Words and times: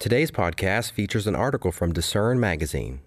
Today's 0.00 0.30
podcast 0.30 0.92
features 0.92 1.26
an 1.26 1.36
article 1.36 1.70
from 1.70 1.92
Discern 1.92 2.40
Magazine. 2.40 3.00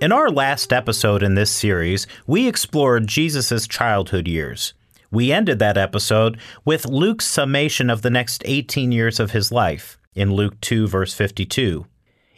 In 0.00 0.12
our 0.12 0.30
last 0.30 0.72
episode 0.72 1.24
in 1.24 1.34
this 1.34 1.50
series, 1.50 2.06
we 2.28 2.46
explored 2.46 3.08
Jesus' 3.08 3.66
childhood 3.66 4.28
years. 4.28 4.74
We 5.10 5.32
ended 5.32 5.58
that 5.58 5.76
episode 5.76 6.38
with 6.64 6.86
Luke's 6.86 7.26
summation 7.26 7.90
of 7.90 8.02
the 8.02 8.10
next 8.10 8.44
18 8.46 8.92
years 8.92 9.18
of 9.18 9.32
his 9.32 9.50
life 9.50 9.98
in 10.14 10.32
Luke 10.32 10.60
2, 10.60 10.86
verse 10.86 11.12
52. 11.12 11.84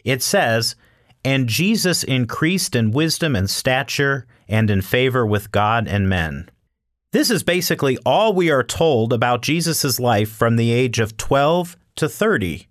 It 0.03 0.23
says, 0.23 0.75
And 1.23 1.47
Jesus 1.47 2.03
increased 2.03 2.75
in 2.75 2.89
wisdom 2.89 3.35
and 3.35 3.47
stature 3.47 4.25
and 4.47 4.71
in 4.71 4.81
favor 4.81 5.23
with 5.23 5.51
God 5.51 5.87
and 5.87 6.09
men. 6.09 6.49
This 7.11 7.31
is 7.31 7.41
basically 7.41 7.97
all 8.05 8.33
we 8.33 8.51
are 8.51 8.61
told 8.61 9.13
about 9.13 9.41
Jesus' 9.41 9.99
life 9.99 10.29
from 10.29 10.57
the 10.57 10.71
age 10.71 10.99
of 10.99 11.17
12 11.17 11.75
to 11.95 12.07
30. 12.07 12.67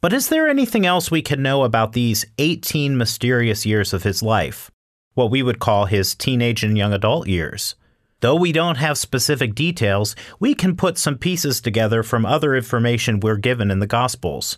But 0.00 0.12
is 0.12 0.28
there 0.28 0.46
anything 0.46 0.86
else 0.86 1.10
we 1.10 1.22
can 1.22 1.42
know 1.42 1.64
about 1.64 1.92
these 1.92 2.24
18 2.38 2.96
mysterious 2.96 3.66
years 3.66 3.92
of 3.92 4.04
his 4.04 4.22
life? 4.22 4.70
What 5.14 5.32
we 5.32 5.42
would 5.42 5.58
call 5.58 5.86
his 5.86 6.14
teenage 6.14 6.62
and 6.62 6.78
young 6.78 6.92
adult 6.92 7.26
years. 7.26 7.74
Though 8.20 8.36
we 8.36 8.52
don't 8.52 8.76
have 8.76 8.96
specific 8.96 9.56
details, 9.56 10.14
we 10.38 10.54
can 10.54 10.76
put 10.76 10.96
some 10.96 11.18
pieces 11.18 11.60
together 11.60 12.04
from 12.04 12.24
other 12.24 12.54
information 12.54 13.18
we're 13.18 13.38
given 13.38 13.72
in 13.72 13.80
the 13.80 13.88
Gospels. 13.88 14.56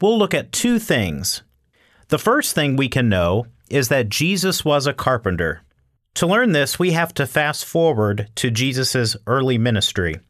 We'll 0.00 0.18
look 0.18 0.32
at 0.32 0.50
two 0.50 0.78
things. 0.78 1.42
The 2.08 2.18
first 2.18 2.54
thing 2.54 2.76
we 2.76 2.88
can 2.88 3.10
know 3.10 3.48
is 3.68 3.88
that 3.88 4.08
Jesus 4.08 4.64
was 4.64 4.86
a 4.86 4.94
carpenter. 4.94 5.60
To 6.14 6.26
learn 6.26 6.52
this, 6.52 6.78
we 6.78 6.92
have 6.92 7.14
to 7.14 7.26
fast 7.26 7.64
forward 7.64 8.28
to 8.36 8.50
Jesus' 8.50 9.16
early 9.26 9.58
ministry. 9.58 10.20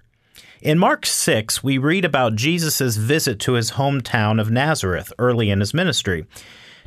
In 0.60 0.78
Mark 0.78 1.04
6, 1.04 1.64
we 1.64 1.76
read 1.76 2.04
about 2.04 2.36
Jesus' 2.36 2.96
visit 2.96 3.40
to 3.40 3.54
his 3.54 3.72
hometown 3.72 4.40
of 4.40 4.50
Nazareth 4.50 5.12
early 5.18 5.50
in 5.50 5.58
his 5.58 5.74
ministry. 5.74 6.24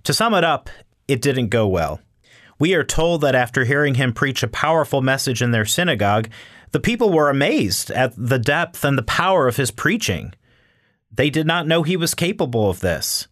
To 0.04 0.14
sum 0.14 0.34
it 0.34 0.46
up, 0.46 0.70
it 1.10 1.22
didn't 1.22 1.50
go 1.50 1.68
well. 1.68 2.00
We 2.58 2.74
are 2.74 2.86
told 2.86 3.20
that 3.22 3.36
after 3.36 3.66
hearing 3.66 3.96
him 3.96 4.14
preach 4.14 4.44
a 4.44 4.48
powerful 4.48 5.02
message 5.02 5.42
in 5.42 5.52
their 5.52 5.66
synagogue, 5.66 6.30
the 6.72 6.80
people 6.80 7.12
were 7.12 7.30
amazed 7.30 7.92
at 7.92 8.14
the 8.16 8.40
depth 8.40 8.86
and 8.86 8.98
the 8.98 9.04
power 9.04 9.50
of 9.50 9.58
his 9.58 9.72
preaching. 9.72 10.34
They 11.12 11.30
did 11.30 11.46
not 11.46 11.68
know 11.68 11.84
he 11.84 11.98
was 11.98 12.16
capable 12.16 12.70
of 12.70 12.80
this. 12.80 13.28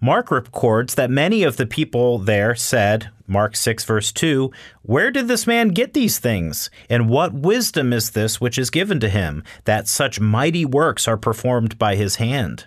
Mark 0.00 0.30
records 0.30 0.94
that 0.94 1.10
many 1.10 1.42
of 1.42 1.56
the 1.56 1.66
people 1.66 2.18
there 2.18 2.54
said, 2.54 3.10
Mark 3.26 3.56
6, 3.56 3.84
verse 3.84 4.12
2, 4.12 4.50
Where 4.82 5.10
did 5.10 5.26
this 5.26 5.46
man 5.46 5.68
get 5.68 5.92
these 5.92 6.18
things? 6.18 6.70
And 6.88 7.08
what 7.08 7.34
wisdom 7.34 7.92
is 7.92 8.10
this 8.10 8.40
which 8.40 8.58
is 8.58 8.70
given 8.70 9.00
to 9.00 9.08
him, 9.08 9.42
that 9.64 9.88
such 9.88 10.20
mighty 10.20 10.64
works 10.64 11.08
are 11.08 11.16
performed 11.16 11.78
by 11.78 11.96
his 11.96 12.16
hand? 12.16 12.66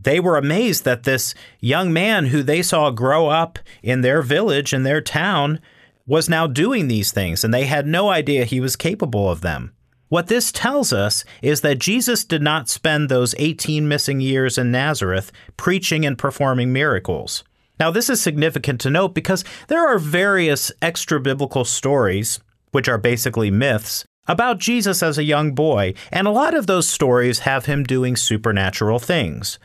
They 0.00 0.18
were 0.18 0.36
amazed 0.36 0.84
that 0.84 1.04
this 1.04 1.34
young 1.60 1.92
man 1.92 2.26
who 2.26 2.42
they 2.42 2.62
saw 2.62 2.90
grow 2.90 3.28
up 3.28 3.58
in 3.82 4.00
their 4.00 4.22
village, 4.22 4.72
in 4.72 4.82
their 4.82 5.00
town, 5.00 5.60
was 6.06 6.28
now 6.28 6.46
doing 6.46 6.88
these 6.88 7.12
things, 7.12 7.44
and 7.44 7.52
they 7.52 7.66
had 7.66 7.86
no 7.86 8.08
idea 8.08 8.44
he 8.44 8.60
was 8.60 8.76
capable 8.76 9.30
of 9.30 9.42
them. 9.42 9.74
What 10.08 10.28
this 10.28 10.50
tells 10.50 10.92
us 10.92 11.24
is 11.42 11.60
that 11.60 11.78
Jesus 11.78 12.24
did 12.24 12.40
not 12.40 12.68
spend 12.68 13.08
those 13.08 13.34
18 13.36 13.86
missing 13.86 14.20
years 14.20 14.56
in 14.56 14.70
Nazareth 14.70 15.30
preaching 15.58 16.06
and 16.06 16.16
performing 16.16 16.72
miracles. 16.72 17.44
Now, 17.78 17.90
this 17.90 18.08
is 18.08 18.20
significant 18.20 18.80
to 18.82 18.90
note 18.90 19.14
because 19.14 19.44
there 19.68 19.86
are 19.86 19.98
various 19.98 20.72
extra 20.80 21.20
biblical 21.20 21.64
stories, 21.64 22.40
which 22.72 22.88
are 22.88 22.98
basically 22.98 23.50
myths, 23.50 24.04
about 24.26 24.58
Jesus 24.58 25.02
as 25.02 25.18
a 25.18 25.24
young 25.24 25.54
boy, 25.54 25.94
and 26.10 26.26
a 26.26 26.32
lot 26.32 26.54
of 26.54 26.66
those 26.66 26.88
stories 26.88 27.40
have 27.40 27.66
him 27.66 27.84
doing 27.84 28.16
supernatural 28.16 28.98
things. 28.98 29.58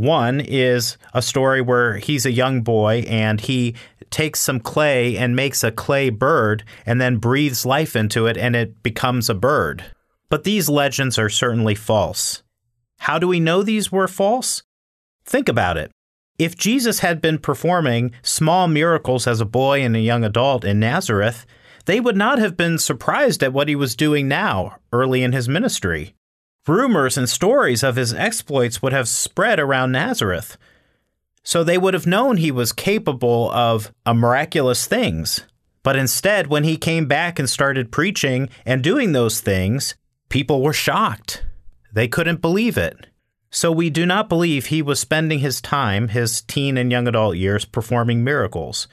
One 0.00 0.40
is 0.40 0.96
a 1.12 1.20
story 1.20 1.60
where 1.60 1.98
he's 1.98 2.24
a 2.24 2.32
young 2.32 2.62
boy 2.62 3.04
and 3.06 3.38
he 3.38 3.74
takes 4.08 4.40
some 4.40 4.58
clay 4.58 5.18
and 5.18 5.36
makes 5.36 5.62
a 5.62 5.70
clay 5.70 6.08
bird 6.08 6.64
and 6.86 6.98
then 6.98 7.18
breathes 7.18 7.66
life 7.66 7.94
into 7.94 8.26
it 8.26 8.38
and 8.38 8.56
it 8.56 8.82
becomes 8.82 9.28
a 9.28 9.34
bird. 9.34 9.84
But 10.30 10.44
these 10.44 10.70
legends 10.70 11.18
are 11.18 11.28
certainly 11.28 11.74
false. 11.74 12.42
How 13.00 13.18
do 13.18 13.28
we 13.28 13.40
know 13.40 13.62
these 13.62 13.92
were 13.92 14.08
false? 14.08 14.62
Think 15.26 15.50
about 15.50 15.76
it. 15.76 15.90
If 16.38 16.56
Jesus 16.56 17.00
had 17.00 17.20
been 17.20 17.36
performing 17.36 18.12
small 18.22 18.68
miracles 18.68 19.26
as 19.26 19.42
a 19.42 19.44
boy 19.44 19.82
and 19.82 19.94
a 19.94 20.00
young 20.00 20.24
adult 20.24 20.64
in 20.64 20.80
Nazareth, 20.80 21.44
they 21.84 22.00
would 22.00 22.16
not 22.16 22.38
have 22.38 22.56
been 22.56 22.78
surprised 22.78 23.42
at 23.42 23.52
what 23.52 23.68
he 23.68 23.76
was 23.76 23.96
doing 23.96 24.28
now, 24.28 24.78
early 24.94 25.22
in 25.22 25.32
his 25.32 25.46
ministry. 25.46 26.14
Rumors 26.66 27.16
and 27.16 27.28
stories 27.28 27.82
of 27.82 27.96
his 27.96 28.12
exploits 28.12 28.82
would 28.82 28.92
have 28.92 29.08
spread 29.08 29.58
around 29.58 29.92
Nazareth. 29.92 30.56
So 31.42 31.64
they 31.64 31.78
would 31.78 31.94
have 31.94 32.06
known 32.06 32.36
he 32.36 32.50
was 32.50 32.72
capable 32.72 33.50
of 33.50 33.92
miraculous 34.06 34.86
things. 34.86 35.46
But 35.82 35.96
instead, 35.96 36.48
when 36.48 36.64
he 36.64 36.76
came 36.76 37.06
back 37.06 37.38
and 37.38 37.48
started 37.48 37.90
preaching 37.90 38.50
and 38.66 38.84
doing 38.84 39.12
those 39.12 39.40
things, 39.40 39.94
people 40.28 40.62
were 40.62 40.74
shocked. 40.74 41.44
They 41.92 42.06
couldn't 42.06 42.42
believe 42.42 42.76
it. 42.76 43.06
So 43.50 43.72
we 43.72 43.90
do 43.90 44.04
not 44.06 44.28
believe 44.28 44.66
he 44.66 44.82
was 44.82 45.00
spending 45.00 45.38
his 45.40 45.60
time, 45.60 46.08
his 46.08 46.42
teen 46.42 46.76
and 46.76 46.92
young 46.92 47.08
adult 47.08 47.36
years, 47.36 47.64
performing 47.64 48.22
miracles. 48.22 48.86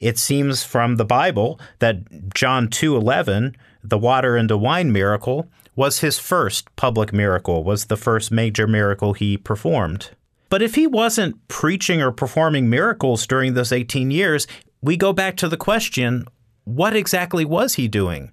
It 0.00 0.18
seems 0.18 0.64
from 0.64 0.96
the 0.96 1.04
Bible 1.06 1.58
that 1.78 2.34
John 2.34 2.68
2:11, 2.68 3.54
the 3.82 3.96
water 3.96 4.36
into 4.36 4.58
wine 4.58 4.92
miracle, 4.92 5.48
was 5.76 6.00
his 6.00 6.18
first 6.18 6.74
public 6.76 7.12
miracle, 7.12 7.64
was 7.64 7.86
the 7.86 7.96
first 7.96 8.30
major 8.30 8.66
miracle 8.66 9.12
he 9.12 9.36
performed. 9.36 10.10
But 10.48 10.62
if 10.62 10.74
he 10.74 10.86
wasn't 10.86 11.48
preaching 11.48 12.00
or 12.00 12.12
performing 12.12 12.70
miracles 12.70 13.26
during 13.26 13.54
those 13.54 13.72
18 13.72 14.10
years, 14.10 14.46
we 14.80 14.96
go 14.96 15.12
back 15.12 15.36
to 15.38 15.48
the 15.48 15.56
question 15.56 16.26
what 16.64 16.96
exactly 16.96 17.44
was 17.44 17.74
he 17.74 17.88
doing? 17.88 18.32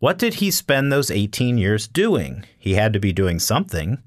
What 0.00 0.18
did 0.18 0.34
he 0.34 0.50
spend 0.50 0.90
those 0.90 1.10
18 1.10 1.58
years 1.58 1.86
doing? 1.86 2.44
He 2.58 2.74
had 2.74 2.92
to 2.94 2.98
be 2.98 3.12
doing 3.12 3.38
something. 3.38 3.98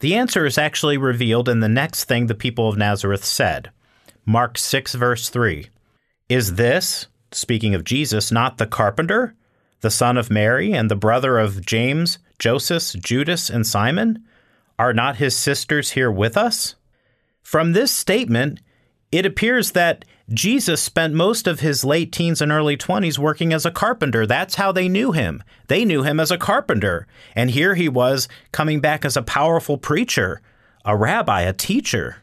The 0.00 0.14
answer 0.14 0.46
is 0.46 0.58
actually 0.58 0.96
revealed 0.96 1.48
in 1.48 1.60
the 1.60 1.68
next 1.68 2.04
thing 2.04 2.26
the 2.26 2.34
people 2.34 2.68
of 2.68 2.76
Nazareth 2.76 3.24
said. 3.24 3.70
Mark 4.26 4.58
6, 4.58 4.94
verse 4.94 5.28
3. 5.28 5.68
Is 6.28 6.54
this, 6.54 7.06
speaking 7.30 7.74
of 7.74 7.84
Jesus, 7.84 8.32
not 8.32 8.58
the 8.58 8.66
carpenter? 8.66 9.34
The 9.84 9.90
son 9.90 10.16
of 10.16 10.30
Mary, 10.30 10.72
and 10.72 10.90
the 10.90 10.96
brother 10.96 11.38
of 11.38 11.64
James, 11.64 12.18
Joseph, 12.38 13.00
Judas, 13.00 13.50
and 13.50 13.66
Simon? 13.66 14.24
Are 14.78 14.94
not 14.94 15.16
his 15.16 15.36
sisters 15.36 15.90
here 15.90 16.10
with 16.10 16.38
us? 16.38 16.74
From 17.42 17.72
this 17.72 17.92
statement, 17.92 18.60
it 19.12 19.26
appears 19.26 19.72
that 19.72 20.06
Jesus 20.32 20.82
spent 20.82 21.12
most 21.12 21.46
of 21.46 21.60
his 21.60 21.84
late 21.84 22.12
teens 22.12 22.40
and 22.40 22.50
early 22.50 22.78
20s 22.78 23.18
working 23.18 23.52
as 23.52 23.66
a 23.66 23.70
carpenter. 23.70 24.26
That's 24.26 24.54
how 24.54 24.72
they 24.72 24.88
knew 24.88 25.12
him. 25.12 25.42
They 25.68 25.84
knew 25.84 26.02
him 26.02 26.18
as 26.18 26.30
a 26.30 26.38
carpenter. 26.38 27.06
And 27.36 27.50
here 27.50 27.74
he 27.74 27.90
was 27.90 28.26
coming 28.52 28.80
back 28.80 29.04
as 29.04 29.18
a 29.18 29.22
powerful 29.22 29.76
preacher, 29.76 30.40
a 30.86 30.96
rabbi, 30.96 31.42
a 31.42 31.52
teacher. 31.52 32.22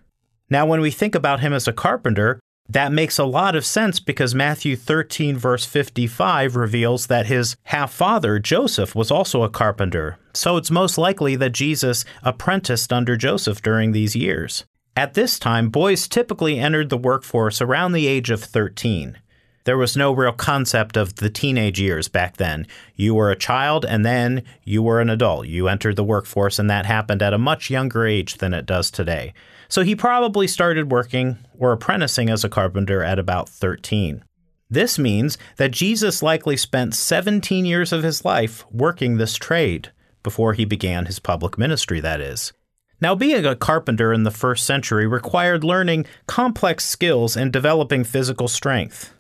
Now, 0.50 0.66
when 0.66 0.82
we 0.82 0.90
think 0.90 1.14
about 1.14 1.42
him 1.42 1.54
as 1.54 1.68
a 1.68 1.74
carpenter, 1.74 2.41
that 2.74 2.92
makes 2.92 3.18
a 3.18 3.26
lot 3.26 3.56
of 3.56 3.66
sense 3.66 4.00
because 4.00 4.34
Matthew 4.34 4.76
13, 4.76 5.38
verse 5.38 5.66
55, 5.66 6.56
reveals 6.56 7.08
that 7.08 7.26
his 7.26 7.56
half 7.64 7.92
father, 7.92 8.40
Joseph, 8.40 8.96
was 8.96 9.12
also 9.12 9.44
a 9.44 9.50
carpenter. 9.50 10.18
So 10.34 10.58
it's 10.58 10.72
most 10.72 10.98
likely 10.98 11.36
that 11.36 11.52
Jesus 11.52 12.06
apprenticed 12.24 12.94
under 12.94 13.18
Joseph 13.18 13.62
during 13.62 13.92
these 13.92 14.16
years. 14.16 14.66
At 14.96 15.14
this 15.14 15.40
time, 15.40 15.70
boys 15.70 16.08
typically 16.08 16.60
entered 16.60 16.90
the 16.90 16.98
workforce 16.98 17.62
around 17.62 17.92
the 17.92 18.08
age 18.08 18.30
of 18.30 18.44
13. 18.44 19.18
There 19.64 19.78
was 19.78 19.96
no 19.96 20.12
real 20.12 20.32
concept 20.32 20.98
of 20.98 21.16
the 21.16 21.30
teenage 21.30 21.80
years 21.80 22.08
back 22.08 22.38
then. 22.38 22.66
You 22.96 23.14
were 23.14 23.30
a 23.30 23.36
child 23.36 23.86
and 23.86 24.04
then 24.04 24.44
you 24.64 24.82
were 24.82 25.00
an 25.00 25.10
adult. 25.10 25.48
You 25.48 25.68
entered 25.68 25.96
the 25.96 26.04
workforce, 26.04 26.58
and 26.58 26.70
that 26.70 26.86
happened 26.86 27.22
at 27.22 27.34
a 27.34 27.38
much 27.38 27.70
younger 27.70 28.06
age 28.06 28.38
than 28.38 28.54
it 28.54 28.66
does 28.66 28.90
today. 28.90 29.34
So 29.70 29.84
he 29.84 29.96
probably 29.96 30.48
started 30.48 30.92
working 30.92 31.38
or 31.58 31.72
apprenticing 31.72 32.30
as 32.30 32.44
a 32.44 32.50
carpenter 32.50 33.04
at 33.04 33.20
about 33.20 33.48
13. 33.48 34.24
This 34.70 34.98
means 34.98 35.38
that 35.58 35.72
Jesus 35.72 36.24
likely 36.24 36.58
spent 36.58 36.96
17 36.96 37.66
years 37.66 37.92
of 37.92 38.04
his 38.04 38.26
life 38.26 38.66
working 38.72 39.18
this 39.18 39.36
trade 39.36 39.92
before 40.24 40.54
he 40.54 40.66
began 40.66 41.06
his 41.06 41.20
public 41.20 41.58
ministry, 41.58 42.00
that 42.00 42.22
is. 42.22 42.54
Now, 43.02 43.16
being 43.16 43.46
a 43.46 43.56
carpenter 43.56 44.14
in 44.14 44.24
the 44.24 44.32
first 44.32 44.66
century 44.66 45.08
required 45.08 45.64
learning 45.64 46.06
complex 46.28 46.86
skills 46.86 47.36
and 47.36 47.52
developing 47.52 48.04
physical 48.04 48.48
strength, 48.48 49.14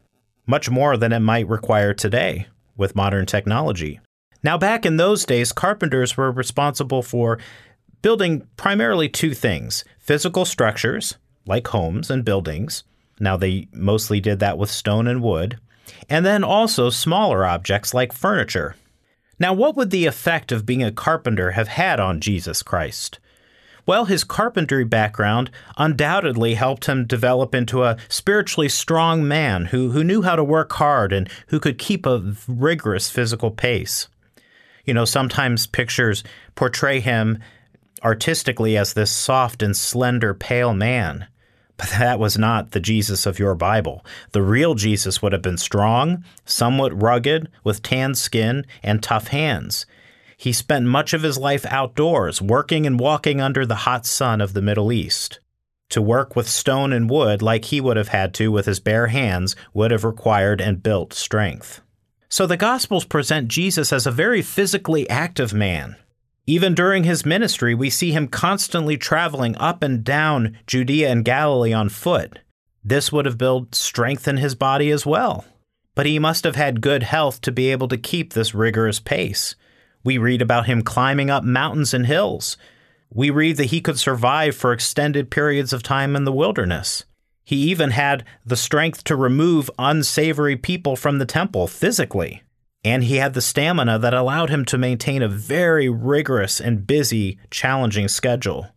much 0.46 0.70
more 0.70 0.98
than 0.98 1.14
it 1.14 1.20
might 1.20 1.48
require 1.48 1.94
today 1.94 2.48
with 2.76 2.96
modern 2.96 3.26
technology. 3.26 4.00
Now, 4.44 4.58
back 4.58 4.86
in 4.86 4.98
those 4.98 5.26
days, 5.26 5.52
carpenters 5.52 6.18
were 6.18 6.32
responsible 6.32 7.04
for 7.04 7.38
building 8.02 8.48
primarily 8.58 9.08
two 9.08 9.34
things 9.34 9.84
physical 10.00 10.46
structures, 10.46 11.16
like 11.46 11.68
homes 11.68 12.10
and 12.10 12.26
buildings. 12.26 12.84
Now, 13.20 13.38
they 13.38 13.68
mostly 13.72 14.20
did 14.20 14.40
that 14.40 14.58
with 14.58 14.72
stone 14.72 15.08
and 15.08 15.22
wood. 15.22 15.60
And 16.10 16.26
then 16.26 16.44
also 16.44 16.90
smaller 16.90 17.46
objects 17.46 17.94
like 17.94 18.14
furniture. 18.14 18.76
Now, 19.40 19.54
what 19.54 19.76
would 19.76 19.92
the 19.92 20.06
effect 20.06 20.52
of 20.52 20.66
being 20.66 20.84
a 20.84 20.92
carpenter 20.92 21.52
have 21.52 21.68
had 21.68 22.00
on 22.00 22.20
Jesus 22.20 22.64
Christ? 22.64 23.20
Well, 23.86 24.06
his 24.06 24.24
carpentry 24.24 24.84
background 24.84 25.50
undoubtedly 25.78 26.54
helped 26.54 26.86
him 26.86 27.06
develop 27.06 27.56
into 27.56 27.84
a 27.84 27.98
spiritually 28.08 28.70
strong 28.70 29.28
man 29.28 29.66
who, 29.66 29.92
who 29.92 30.04
knew 30.04 30.22
how 30.22 30.36
to 30.36 30.44
work 30.44 30.74
hard 30.74 31.12
and 31.12 31.30
who 31.48 31.60
could 31.60 31.78
keep 31.78 32.06
a 32.06 32.34
rigorous 32.48 33.10
physical 33.10 33.52
pace. 33.52 34.08
You 34.86 34.94
know, 34.94 35.06
sometimes 35.06 35.68
pictures 35.68 36.24
portray 36.56 37.00
him 37.00 37.40
artistically 38.04 38.78
as 38.78 38.94
this 38.94 39.12
soft 39.12 39.62
and 39.62 39.76
slender, 39.76 40.34
pale 40.34 40.74
man. 40.74 41.28
But 41.78 41.90
that 41.98 42.20
was 42.20 42.38
not 42.38 42.72
the 42.72 42.80
Jesus 42.80 43.26
of 43.26 43.40
your 43.40 43.56
Bible. 43.56 44.06
The 44.32 44.42
real 44.42 44.76
Jesus 44.76 45.22
would 45.22 45.34
have 45.34 45.42
been 45.42 45.58
strong, 45.58 46.24
somewhat 46.46 47.00
rugged, 47.00 47.50
with 47.64 47.82
tanned 47.82 48.18
skin 48.18 48.66
and 48.84 49.02
tough 49.02 49.30
hands. 49.30 49.88
He 50.42 50.54
spent 50.54 50.88
much 50.88 51.14
of 51.14 51.22
his 51.22 51.38
life 51.38 51.68
outdoors, 51.68 52.42
working 52.42 52.88
and 52.88 53.00
walking 53.00 53.40
under 53.40 53.64
the 53.64 53.86
hot 53.86 54.08
sun 54.08 54.42
of 54.42 54.54
the 54.54 54.62
Middle 54.64 54.92
East. 54.92 55.40
To 55.90 56.02
work 56.02 56.36
with 56.36 56.50
stone 56.50 56.92
and 56.92 57.08
wood 57.08 57.44
like 57.44 57.66
he 57.66 57.80
would 57.80 57.96
have 57.96 58.08
had 58.08 58.34
to 58.34 58.52
with 58.52 58.66
his 58.66 58.80
bare 58.80 59.06
hands 59.06 59.56
would 59.76 59.92
have 59.92 60.04
required 60.04 60.60
and 60.60 60.82
built 60.82 61.14
strength. 61.14 61.82
So 62.28 62.48
the 62.48 62.58
Gospels 62.58 63.06
present 63.06 63.50
Jesus 63.50 63.94
as 63.94 64.08
a 64.08 64.12
very 64.12 64.42
physically 64.42 65.08
active 65.12 65.54
man. 65.54 65.96
Even 66.48 66.74
during 66.74 67.04
his 67.04 67.24
ministry, 67.24 67.76
we 67.76 67.92
see 67.92 68.12
him 68.12 68.28
constantly 68.28 68.98
traveling 68.98 69.56
up 69.58 69.84
and 69.84 70.04
down 70.04 70.58
Judea 70.66 71.12
and 71.12 71.24
Galilee 71.24 71.72
on 71.72 71.88
foot. 71.88 72.40
This 72.84 73.12
would 73.12 73.28
have 73.28 73.38
built 73.38 73.76
strength 73.76 74.28
in 74.28 74.38
his 74.38 74.56
body 74.56 74.90
as 74.90 75.06
well. 75.06 75.46
But 75.94 76.08
he 76.08 76.18
must 76.18 76.46
have 76.46 76.56
had 76.56 76.82
good 76.82 77.04
health 77.04 77.42
to 77.42 77.52
be 77.52 77.72
able 77.72 77.90
to 77.90 77.98
keep 77.98 78.34
this 78.34 78.56
rigorous 78.56 79.00
pace. 79.00 79.54
We 80.04 80.18
read 80.18 80.42
about 80.42 80.66
him 80.66 80.82
climbing 80.82 81.30
up 81.30 81.44
mountains 81.44 81.94
and 81.94 82.06
hills. 82.06 82.58
We 83.14 83.30
read 83.30 83.58
that 83.58 83.66
he 83.66 83.82
could 83.82 84.00
survive 84.00 84.56
for 84.56 84.74
extended 84.74 85.30
periods 85.30 85.74
of 85.74 85.84
time 85.84 86.16
in 86.16 86.24
the 86.24 86.32
wilderness. 86.32 87.06
He 87.44 87.58
even 87.70 87.92
had 87.92 88.24
the 88.46 88.56
strength 88.56 89.04
to 89.06 89.16
remove 89.16 89.70
unsavory 89.78 90.56
people 90.56 90.96
from 90.96 91.18
the 91.18 91.26
temple 91.26 91.68
physically. 91.68 92.44
And 92.84 93.04
he 93.04 93.18
had 93.18 93.34
the 93.34 93.42
stamina 93.42 94.00
that 94.00 94.14
allowed 94.14 94.50
him 94.50 94.66
to 94.66 94.78
maintain 94.78 95.22
a 95.22 95.28
very 95.28 95.90
rigorous 95.90 96.60
and 96.60 96.88
busy, 96.88 97.38
challenging 97.52 98.08
schedule. 98.08 98.68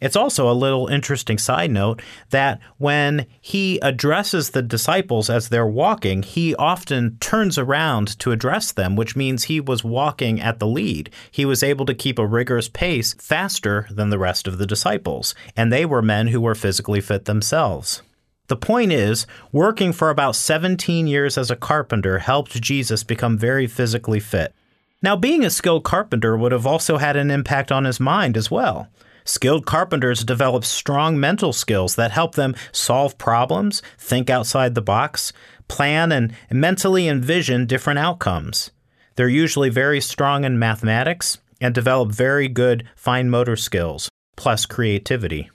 It's 0.00 0.16
also 0.16 0.48
a 0.48 0.54
little 0.54 0.86
interesting 0.86 1.38
side 1.38 1.72
note 1.72 2.00
that 2.30 2.60
when 2.76 3.26
he 3.40 3.78
addresses 3.80 4.50
the 4.50 4.62
disciples 4.62 5.28
as 5.28 5.48
they're 5.48 5.66
walking, 5.66 6.22
he 6.22 6.54
often 6.54 7.18
turns 7.18 7.58
around 7.58 8.18
to 8.20 8.30
address 8.30 8.70
them, 8.70 8.94
which 8.94 9.16
means 9.16 9.44
he 9.44 9.60
was 9.60 9.82
walking 9.82 10.40
at 10.40 10.60
the 10.60 10.68
lead. 10.68 11.10
He 11.30 11.44
was 11.44 11.64
able 11.64 11.84
to 11.86 11.94
keep 11.94 12.18
a 12.18 12.26
rigorous 12.26 12.68
pace 12.68 13.14
faster 13.14 13.88
than 13.90 14.10
the 14.10 14.18
rest 14.18 14.46
of 14.46 14.58
the 14.58 14.66
disciples, 14.66 15.34
and 15.56 15.72
they 15.72 15.84
were 15.84 16.02
men 16.02 16.28
who 16.28 16.40
were 16.40 16.54
physically 16.54 17.00
fit 17.00 17.24
themselves. 17.24 18.02
The 18.46 18.56
point 18.56 18.92
is, 18.92 19.26
working 19.52 19.92
for 19.92 20.10
about 20.10 20.36
17 20.36 21.06
years 21.06 21.36
as 21.36 21.50
a 21.50 21.56
carpenter 21.56 22.20
helped 22.20 22.60
Jesus 22.60 23.04
become 23.04 23.36
very 23.36 23.66
physically 23.66 24.20
fit. 24.20 24.54
Now, 25.02 25.16
being 25.16 25.44
a 25.44 25.50
skilled 25.50 25.84
carpenter 25.84 26.36
would 26.36 26.52
have 26.52 26.66
also 26.66 26.96
had 26.96 27.16
an 27.16 27.30
impact 27.30 27.70
on 27.70 27.84
his 27.84 28.00
mind 28.00 28.36
as 28.36 28.50
well. 28.50 28.88
Skilled 29.28 29.66
carpenters 29.66 30.24
develop 30.24 30.64
strong 30.64 31.20
mental 31.20 31.52
skills 31.52 31.96
that 31.96 32.12
help 32.12 32.34
them 32.34 32.56
solve 32.72 33.18
problems, 33.18 33.82
think 33.98 34.30
outside 34.30 34.74
the 34.74 34.80
box, 34.80 35.34
plan 35.68 36.10
and 36.10 36.34
mentally 36.50 37.06
envision 37.06 37.66
different 37.66 37.98
outcomes. 37.98 38.70
They're 39.16 39.28
usually 39.28 39.68
very 39.68 40.00
strong 40.00 40.44
in 40.44 40.58
mathematics 40.58 41.36
and 41.60 41.74
develop 41.74 42.10
very 42.10 42.48
good 42.48 42.88
fine 42.96 43.28
motor 43.28 43.54
skills, 43.54 44.08
plus 44.34 44.64
creativity. 44.64 45.50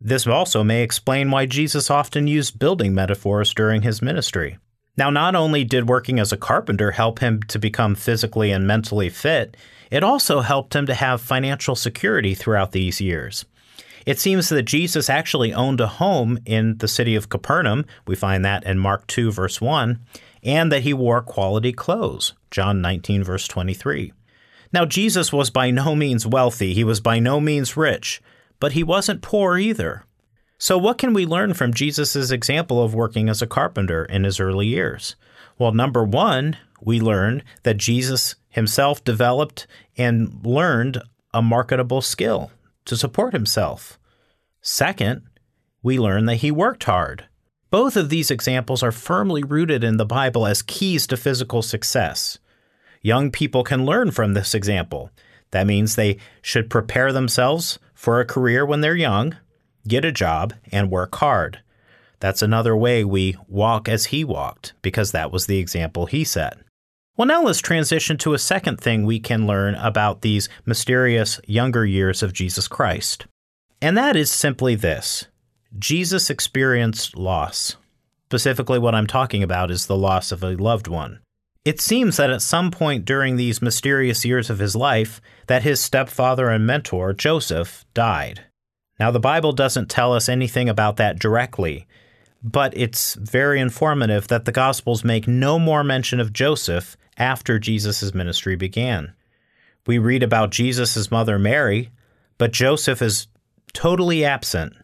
This 0.00 0.26
also 0.26 0.64
may 0.64 0.82
explain 0.82 1.30
why 1.30 1.44
Jesus 1.44 1.90
often 1.90 2.28
used 2.28 2.58
building 2.58 2.94
metaphors 2.94 3.52
during 3.52 3.82
his 3.82 4.00
ministry. 4.00 4.56
Now, 4.96 5.10
not 5.10 5.34
only 5.34 5.64
did 5.64 5.86
working 5.86 6.18
as 6.18 6.32
a 6.32 6.38
carpenter 6.38 6.92
help 6.92 7.18
him 7.18 7.42
to 7.48 7.58
become 7.58 7.94
physically 7.94 8.52
and 8.52 8.66
mentally 8.66 9.10
fit, 9.10 9.54
it 9.90 10.04
also 10.04 10.40
helped 10.40 10.74
him 10.74 10.86
to 10.86 10.94
have 10.94 11.20
financial 11.20 11.74
security 11.74 12.34
throughout 12.34 12.72
these 12.72 13.00
years. 13.00 13.44
It 14.06 14.18
seems 14.18 14.48
that 14.48 14.62
Jesus 14.62 15.10
actually 15.10 15.52
owned 15.52 15.80
a 15.80 15.86
home 15.86 16.38
in 16.46 16.78
the 16.78 16.88
city 16.88 17.14
of 17.14 17.28
Capernaum. 17.28 17.84
We 18.06 18.16
find 18.16 18.44
that 18.44 18.64
in 18.64 18.78
Mark 18.78 19.06
2, 19.06 19.30
verse 19.32 19.60
1, 19.60 20.00
and 20.42 20.72
that 20.72 20.82
he 20.82 20.94
wore 20.94 21.20
quality 21.20 21.72
clothes. 21.72 22.32
John 22.50 22.80
19, 22.80 23.22
verse 23.22 23.46
23. 23.46 24.12
Now, 24.72 24.84
Jesus 24.84 25.32
was 25.32 25.50
by 25.50 25.70
no 25.70 25.94
means 25.94 26.26
wealthy, 26.26 26.74
he 26.74 26.84
was 26.84 27.00
by 27.00 27.18
no 27.18 27.40
means 27.40 27.76
rich, 27.76 28.22
but 28.60 28.72
he 28.72 28.82
wasn't 28.82 29.22
poor 29.22 29.58
either. 29.58 30.04
So, 30.58 30.76
what 30.76 30.98
can 30.98 31.12
we 31.12 31.24
learn 31.24 31.54
from 31.54 31.72
Jesus' 31.72 32.30
example 32.30 32.82
of 32.82 32.94
working 32.94 33.28
as 33.28 33.40
a 33.40 33.46
carpenter 33.46 34.04
in 34.04 34.24
his 34.24 34.40
early 34.40 34.66
years? 34.66 35.16
Well, 35.58 35.72
number 35.72 36.04
one, 36.04 36.56
we 36.80 37.00
learn 37.00 37.42
that 37.62 37.76
Jesus 37.76 38.36
himself 38.48 39.02
developed 39.04 39.66
and 39.96 40.44
learned 40.44 41.00
a 41.34 41.42
marketable 41.42 42.00
skill 42.00 42.50
to 42.84 42.96
support 42.96 43.32
himself. 43.32 43.98
Second, 44.60 45.22
we 45.82 45.98
learn 45.98 46.26
that 46.26 46.36
he 46.36 46.50
worked 46.50 46.84
hard. 46.84 47.26
Both 47.70 47.96
of 47.96 48.08
these 48.08 48.30
examples 48.30 48.82
are 48.82 48.92
firmly 48.92 49.42
rooted 49.42 49.84
in 49.84 49.98
the 49.98 50.06
Bible 50.06 50.46
as 50.46 50.62
keys 50.62 51.06
to 51.08 51.16
physical 51.16 51.62
success. 51.62 52.38
Young 53.02 53.30
people 53.30 53.62
can 53.62 53.84
learn 53.84 54.10
from 54.10 54.32
this 54.32 54.54
example. 54.54 55.10
That 55.50 55.66
means 55.66 55.94
they 55.94 56.18
should 56.42 56.70
prepare 56.70 57.12
themselves 57.12 57.78
for 57.94 58.20
a 58.20 58.26
career 58.26 58.64
when 58.64 58.80
they're 58.80 58.96
young, 58.96 59.36
get 59.86 60.04
a 60.04 60.12
job, 60.12 60.54
and 60.72 60.90
work 60.90 61.14
hard. 61.16 61.60
That's 62.20 62.42
another 62.42 62.76
way 62.76 63.04
we 63.04 63.36
walk 63.46 63.88
as 63.88 64.06
he 64.06 64.24
walked, 64.24 64.72
because 64.82 65.12
that 65.12 65.30
was 65.30 65.46
the 65.46 65.58
example 65.58 66.06
he 66.06 66.24
set. 66.24 66.58
Well, 67.18 67.26
now 67.26 67.42
let's 67.42 67.60
transition 67.60 68.16
to 68.18 68.34
a 68.34 68.38
second 68.38 68.80
thing 68.80 69.04
we 69.04 69.18
can 69.18 69.44
learn 69.44 69.74
about 69.74 70.20
these 70.20 70.48
mysterious 70.64 71.40
younger 71.48 71.84
years 71.84 72.22
of 72.22 72.32
Jesus 72.32 72.68
Christ. 72.68 73.26
And 73.82 73.98
that 73.98 74.14
is 74.14 74.30
simply 74.30 74.76
this 74.76 75.26
Jesus 75.76 76.30
experienced 76.30 77.16
loss. 77.16 77.76
Specifically, 78.26 78.78
what 78.78 78.94
I'm 78.94 79.08
talking 79.08 79.42
about 79.42 79.72
is 79.72 79.86
the 79.86 79.96
loss 79.96 80.30
of 80.30 80.44
a 80.44 80.54
loved 80.54 80.86
one. 80.86 81.18
It 81.64 81.80
seems 81.80 82.18
that 82.18 82.30
at 82.30 82.40
some 82.40 82.70
point 82.70 83.04
during 83.04 83.34
these 83.34 83.60
mysterious 83.60 84.24
years 84.24 84.48
of 84.48 84.60
his 84.60 84.76
life 84.76 85.20
that 85.48 85.64
his 85.64 85.80
stepfather 85.80 86.48
and 86.48 86.64
mentor, 86.64 87.12
Joseph, 87.12 87.84
died. 87.94 88.44
Now 89.00 89.10
the 89.10 89.18
Bible 89.18 89.50
doesn't 89.50 89.90
tell 89.90 90.14
us 90.14 90.28
anything 90.28 90.68
about 90.68 90.98
that 90.98 91.18
directly, 91.18 91.88
but 92.44 92.72
it's 92.76 93.14
very 93.14 93.58
informative 93.58 94.28
that 94.28 94.44
the 94.44 94.52
Gospels 94.52 95.02
make 95.02 95.26
no 95.26 95.58
more 95.58 95.82
mention 95.82 96.20
of 96.20 96.32
Joseph 96.32 96.96
after 97.18 97.58
Jesus' 97.58 98.14
ministry 98.14 98.56
began. 98.56 99.12
We 99.86 99.98
read 99.98 100.22
about 100.22 100.50
Jesus' 100.50 101.10
mother 101.10 101.38
Mary, 101.38 101.90
but 102.36 102.52
Joseph 102.52 103.02
is 103.02 103.26
totally 103.72 104.24
absent. 104.24 104.74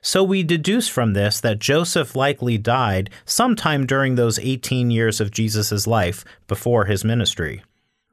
So 0.00 0.24
we 0.24 0.42
deduce 0.42 0.88
from 0.88 1.12
this 1.12 1.40
that 1.40 1.60
Joseph 1.60 2.16
likely 2.16 2.58
died 2.58 3.10
sometime 3.24 3.86
during 3.86 4.14
those 4.14 4.38
18 4.38 4.90
years 4.90 5.20
of 5.20 5.30
Jesus' 5.30 5.86
life 5.86 6.24
before 6.48 6.86
his 6.86 7.04
ministry. 7.04 7.62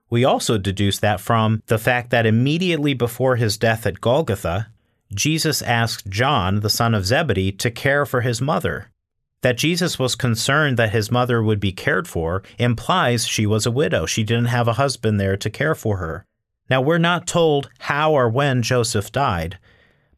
We 0.09 0.23
also 0.23 0.57
deduce 0.57 0.99
that 0.99 1.19
from 1.19 1.63
the 1.67 1.77
fact 1.77 2.09
that 2.11 2.25
immediately 2.25 2.93
before 2.93 3.35
his 3.35 3.57
death 3.57 3.85
at 3.85 4.01
Golgotha, 4.01 4.67
Jesus 5.13 5.61
asked 5.61 6.07
John, 6.07 6.59
the 6.59 6.69
son 6.69 6.93
of 6.93 7.05
Zebedee, 7.05 7.51
to 7.53 7.71
care 7.71 8.05
for 8.05 8.21
his 8.21 8.39
mother. 8.39 8.91
That 9.41 9.57
Jesus 9.57 9.97
was 9.97 10.15
concerned 10.15 10.77
that 10.77 10.91
his 10.91 11.11
mother 11.11 11.41
would 11.41 11.59
be 11.59 11.71
cared 11.71 12.07
for 12.07 12.43
implies 12.57 13.25
she 13.25 13.45
was 13.45 13.65
a 13.65 13.71
widow. 13.71 14.05
She 14.05 14.23
didn't 14.23 14.45
have 14.45 14.67
a 14.67 14.73
husband 14.73 15.19
there 15.19 15.37
to 15.37 15.49
care 15.49 15.75
for 15.75 15.97
her. 15.97 16.25
Now, 16.69 16.81
we're 16.81 16.97
not 16.97 17.25
told 17.25 17.69
how 17.79 18.13
or 18.13 18.29
when 18.29 18.61
Joseph 18.61 19.11
died, 19.11 19.57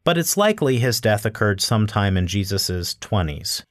but 0.04 0.18
it's 0.18 0.36
likely 0.36 0.78
his 0.78 1.00
death 1.00 1.24
occurred 1.24 1.60
sometime 1.60 2.16
in 2.16 2.26
Jesus' 2.26 2.94
20s. 2.96 3.62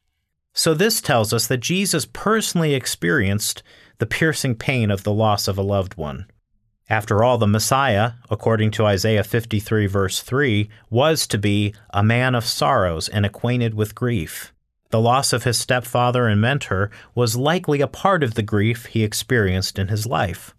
So, 0.54 0.74
this 0.74 1.00
tells 1.00 1.34
us 1.34 1.48
that 1.48 1.60
Jesus 1.60 2.06
personally 2.06 2.74
experienced 2.74 3.62
the 4.00 4.06
piercing 4.06 4.56
pain 4.56 4.90
of 4.90 5.04
the 5.04 5.14
loss 5.14 5.48
of 5.48 5.58
a 5.58 5.62
loved 5.62 5.96
one. 5.96 6.26
After 6.90 7.24
all, 7.24 7.38
the 7.38 7.48
Messiah, 7.48 8.14
according 8.30 8.72
to 8.72 8.86
Isaiah 8.86 9.24
53, 9.24 9.86
verse 9.86 10.22
3, 10.22 10.70
was 10.90 11.28
to 11.28 11.38
be 11.38 11.74
a 11.92 12.04
man 12.04 12.36
of 12.36 12.46
sorrows 12.46 13.08
and 13.08 13.26
acquainted 13.26 13.76
with 13.76 13.96
grief. 13.96 14.52
The 14.92 15.00
loss 15.00 15.34
of 15.34 15.44
his 15.44 15.58
stepfather 15.58 16.28
and 16.28 16.40
mentor 16.40 16.92
was 17.16 17.36
likely 17.36 17.82
a 17.82 17.88
part 17.88 18.24
of 18.24 18.36
the 18.36 18.44
grief 18.44 18.86
he 18.86 19.04
experienced 19.04 19.80
in 19.80 19.88
his 19.88 20.06
life. 20.06 20.54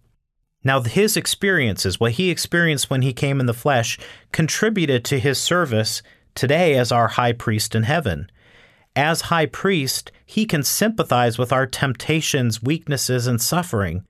Now, 0.63 0.81
his 0.81 1.17
experiences, 1.17 1.99
what 1.99 2.13
he 2.13 2.29
experienced 2.29 2.89
when 2.89 3.01
he 3.01 3.13
came 3.13 3.39
in 3.39 3.45
the 3.45 3.53
flesh, 3.53 3.99
contributed 4.31 5.03
to 5.05 5.19
his 5.19 5.37
service 5.37 6.01
today 6.35 6.75
as 6.75 6.91
our 6.91 7.09
high 7.09 7.33
priest 7.33 7.75
in 7.75 7.83
heaven. 7.83 8.29
As 8.95 9.21
high 9.21 9.45
priest, 9.45 10.11
he 10.25 10.45
can 10.45 10.63
sympathize 10.63 11.37
with 11.37 11.51
our 11.51 11.65
temptations, 11.67 12.63
weaknesses, 12.63 13.27
and 13.27 13.41
suffering. 13.41 14.03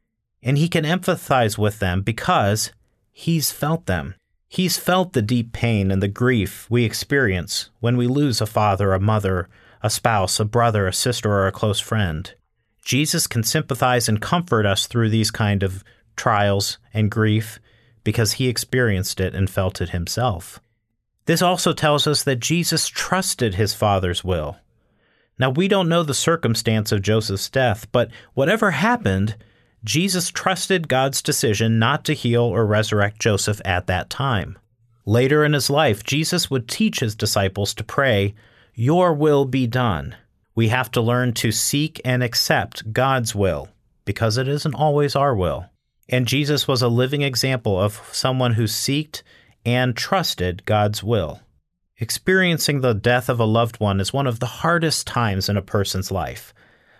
and 0.44 0.58
he 0.58 0.68
can 0.68 0.84
empathize 0.84 1.58
with 1.58 1.80
them 1.80 2.02
because 2.02 2.72
he's 3.12 3.52
felt 3.52 3.86
them. 3.86 4.14
He's 4.50 4.78
felt 4.78 5.14
the 5.14 5.22
deep 5.22 5.54
pain 5.54 5.90
and 5.90 6.04
the 6.04 6.08
grief 6.08 6.68
we 6.70 6.84
experience 6.84 7.70
when 7.80 7.98
we 7.98 8.06
lose 8.08 8.42
a 8.42 8.46
father, 8.46 8.94
a 8.94 9.00
mother, 9.00 9.50
a 9.84 9.90
spouse, 9.90 10.40
a 10.40 10.46
brother, 10.46 10.88
a 10.88 10.94
sister, 10.94 11.30
or 11.32 11.46
a 11.46 11.52
close 11.52 11.80
friend. 11.80 12.34
Jesus 12.84 13.28
can 13.28 13.44
sympathize 13.44 14.10
and 14.10 14.22
comfort 14.22 14.66
us 14.66 14.88
through 14.88 15.10
these 15.10 15.30
kind 15.30 15.62
of 15.62 15.84
trials 16.16 16.78
and 16.94 17.12
grief 17.12 17.60
because 18.04 18.34
he 18.34 18.48
experienced 18.48 19.20
it 19.20 19.36
and 19.36 19.50
felt 19.50 19.82
it 19.82 19.90
himself. 19.90 20.60
This 21.26 21.42
also 21.42 21.74
tells 21.74 22.08
us 22.08 22.24
that 22.24 22.40
Jesus 22.40 22.88
trusted 22.88 23.56
his 23.56 23.74
Father's 23.74 24.24
will. 24.24 24.58
Now, 25.40 25.50
we 25.50 25.68
don't 25.68 25.90
know 25.90 26.04
the 26.04 26.14
circumstance 26.14 26.92
of 26.92 27.02
Joseph's 27.02 27.50
death, 27.50 27.92
but 27.92 28.12
whatever 28.34 28.72
happened, 28.72 29.36
Jesus 29.84 30.30
trusted 30.30 30.88
God's 30.88 31.22
decision 31.22 31.80
not 31.80 32.06
to 32.06 32.14
heal 32.14 32.44
or 32.44 32.66
resurrect 32.66 33.20
Joseph 33.20 33.62
at 33.66 33.88
that 33.88 34.10
time. 34.10 34.58
Later 35.06 35.44
in 35.44 35.54
his 35.54 35.70
life, 35.70 36.04
Jesus 36.04 36.50
would 36.50 36.68
teach 36.68 37.00
his 37.00 37.16
disciples 37.16 37.74
to 37.74 37.84
pray, 37.84 38.36
Your 38.76 39.14
will 39.14 39.46
be 39.46 39.68
done. 39.68 40.16
We 40.56 40.70
have 40.70 40.90
to 40.92 41.02
learn 41.02 41.34
to 41.34 41.52
seek 41.52 42.02
and 42.04 42.24
accept 42.24 42.92
God's 42.94 43.36
will, 43.36 43.70
because 44.06 44.38
it 44.38 44.48
isn't 44.48 44.76
always 44.76 45.16
our 45.16 45.36
will. 45.36 45.66
And 46.10 46.28
Jesus 46.28 46.68
was 46.68 46.82
a 46.82 46.88
living 46.88 47.22
example 47.22 47.80
of 47.80 48.02
someone 48.12 48.54
who 48.54 48.64
seeked 48.64 49.22
and 49.66 49.96
trusted 49.96 50.66
God's 50.66 51.04
will. 51.04 51.40
Experiencing 51.98 52.82
the 52.82 52.94
death 52.94 53.30
of 53.30 53.40
a 53.40 53.46
loved 53.46 53.80
one 53.80 54.00
is 54.00 54.12
one 54.12 54.28
of 54.28 54.40
the 54.40 54.46
hardest 54.46 55.08
times 55.08 55.48
in 55.48 55.56
a 55.56 55.62
person's 55.62 56.12
life, 56.12 56.54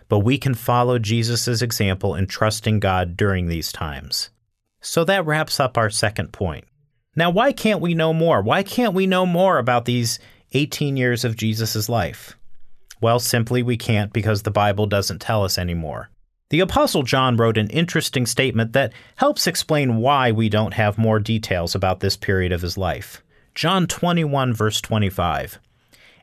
but 0.08 0.20
we 0.20 0.38
can 0.38 0.54
follow 0.54 0.98
Jesus' 0.98 1.60
example 1.60 2.14
in 2.14 2.26
trusting 2.26 2.80
God 2.80 3.16
during 3.16 3.48
these 3.48 3.72
times. 3.72 4.30
So 4.80 5.04
that 5.04 5.26
wraps 5.26 5.60
up 5.60 5.76
our 5.76 5.90
second 5.90 6.32
point. 6.32 6.64
Now, 7.16 7.30
why 7.30 7.52
can't 7.52 7.80
we 7.80 7.94
know 7.94 8.12
more? 8.12 8.42
Why 8.42 8.62
can't 8.62 8.94
we 8.94 9.06
know 9.06 9.26
more 9.26 9.58
about 9.58 9.84
these 9.84 10.18
18 10.54 10.96
years 10.96 11.24
of 11.24 11.36
Jesus' 11.36 11.88
life? 11.88 12.38
Well, 13.00 13.18
simply 13.18 13.62
we 13.62 13.76
can't 13.76 14.12
because 14.12 14.42
the 14.42 14.50
Bible 14.50 14.86
doesn't 14.86 15.20
tell 15.20 15.44
us 15.44 15.58
anymore. 15.58 16.10
The 16.50 16.60
Apostle 16.60 17.02
John 17.02 17.36
wrote 17.36 17.58
an 17.58 17.68
interesting 17.70 18.26
statement 18.26 18.72
that 18.72 18.92
helps 19.16 19.46
explain 19.46 19.96
why 19.96 20.30
we 20.30 20.48
don't 20.48 20.74
have 20.74 20.96
more 20.96 21.18
details 21.18 21.74
about 21.74 22.00
this 22.00 22.16
period 22.16 22.52
of 22.52 22.62
his 22.62 22.78
life. 22.78 23.22
John 23.54 23.86
21, 23.86 24.54
verse 24.54 24.80
25. 24.80 25.58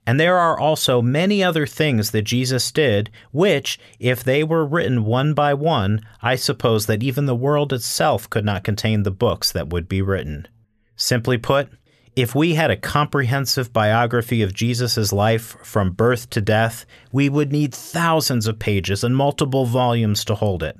And 0.07 0.19
there 0.19 0.37
are 0.37 0.59
also 0.59 1.01
many 1.01 1.43
other 1.43 1.67
things 1.67 2.11
that 2.11 2.23
Jesus 2.23 2.71
did, 2.71 3.11
which, 3.31 3.79
if 3.99 4.23
they 4.23 4.43
were 4.43 4.65
written 4.65 5.05
one 5.05 5.33
by 5.33 5.53
one, 5.53 6.01
I 6.21 6.35
suppose 6.35 6.85
that 6.87 7.03
even 7.03 7.25
the 7.25 7.35
world 7.35 7.71
itself 7.71 8.29
could 8.29 8.45
not 8.45 8.63
contain 8.63 9.03
the 9.03 9.11
books 9.11 9.51
that 9.51 9.69
would 9.69 9.87
be 9.87 10.01
written. 10.01 10.47
Simply 10.95 11.37
put, 11.37 11.69
if 12.15 12.35
we 12.35 12.55
had 12.55 12.71
a 12.71 12.77
comprehensive 12.77 13.71
biography 13.71 14.41
of 14.41 14.53
Jesus' 14.53 15.13
life 15.13 15.55
from 15.63 15.91
birth 15.91 16.29
to 16.31 16.41
death, 16.41 16.85
we 17.11 17.29
would 17.29 17.51
need 17.51 17.73
thousands 17.73 18.47
of 18.47 18.59
pages 18.59 19.03
and 19.03 19.15
multiple 19.15 19.65
volumes 19.65 20.25
to 20.25 20.35
hold 20.35 20.61
it. 20.61 20.77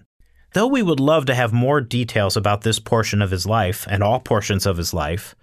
Though 0.53 0.67
we 0.67 0.81
would 0.81 0.99
love 0.99 1.25
to 1.27 1.35
have 1.35 1.53
more 1.53 1.79
details 1.79 2.35
about 2.35 2.61
this 2.61 2.79
portion 2.79 3.21
of 3.21 3.31
his 3.31 3.45
life 3.45 3.87
and 3.89 4.03
all 4.03 4.19
portions 4.19 4.65
of 4.65 4.75
his 4.75 4.93
life, 4.93 5.33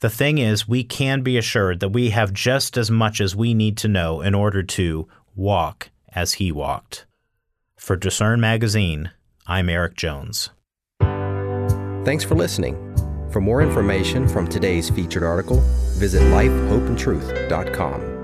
the 0.00 0.10
thing 0.10 0.38
is, 0.38 0.68
we 0.68 0.84
can 0.84 1.22
be 1.22 1.38
assured 1.38 1.80
that 1.80 1.88
we 1.88 2.10
have 2.10 2.32
just 2.32 2.76
as 2.76 2.90
much 2.90 3.20
as 3.20 3.34
we 3.34 3.54
need 3.54 3.78
to 3.78 3.88
know 3.88 4.20
in 4.20 4.34
order 4.34 4.62
to 4.62 5.08
walk 5.34 5.90
as 6.12 6.34
he 6.34 6.52
walked. 6.52 7.06
For 7.76 7.96
Discern 7.96 8.40
Magazine, 8.40 9.10
I'm 9.46 9.70
Eric 9.70 9.96
Jones. 9.96 10.50
Thanks 12.04 12.24
for 12.24 12.34
listening. 12.34 12.87
For 13.30 13.40
more 13.40 13.62
information 13.62 14.26
from 14.28 14.48
today's 14.48 14.88
featured 14.90 15.22
article, 15.22 15.60
visit 15.98 16.22
lifehopeandtruth.com. 16.22 18.17